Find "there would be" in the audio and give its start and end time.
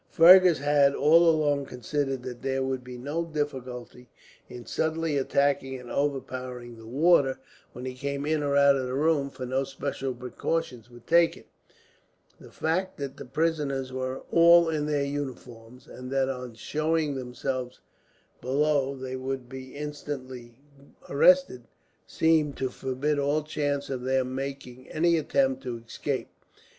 2.41-2.97